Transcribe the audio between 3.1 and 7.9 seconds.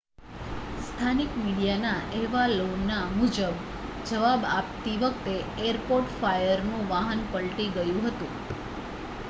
મુજબ જવાબ આપતી વખતે એરપોર્ટ ફાયરનું વાહન પલટી